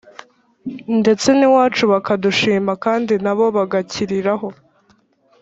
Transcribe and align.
ndetse 0.99 1.27
n'iwacu 1.37 1.83
bakadushima 1.93 2.71
kandi 2.85 3.13
na 3.23 3.33
bo 3.37 3.45
bagakiriraho. 3.57 4.47